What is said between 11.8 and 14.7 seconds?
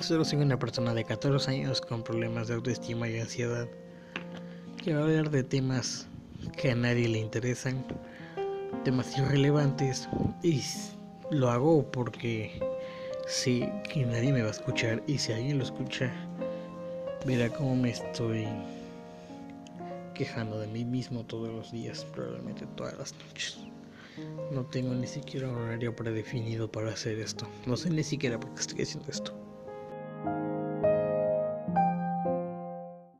porque sé que nadie me va a